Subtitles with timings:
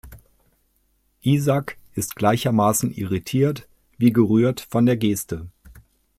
[1.21, 3.69] Isak ist gleichermaßen irritiert
[3.99, 5.47] wie gerührt von der Geste.